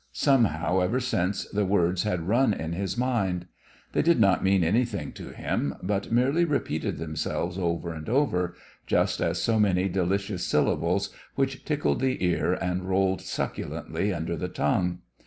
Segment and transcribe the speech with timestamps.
[0.13, 3.45] Somehow ever since the words had run in his mind.
[3.93, 8.55] They did not mean anything to him, but merely repeated themselves over and over,
[8.87, 14.47] just as so many delicious syllables which tickled the ear and rolled succulently under the
[14.49, 15.01] tongue.